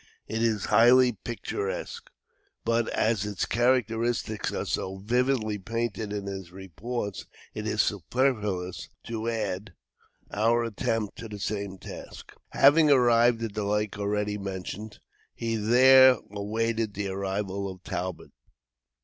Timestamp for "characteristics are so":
3.45-4.95